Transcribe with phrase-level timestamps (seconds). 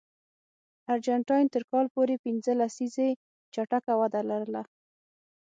[0.93, 3.09] ارجنټاین تر کال پورې پنځه لسیزې
[3.53, 4.63] چټکه وده لرله.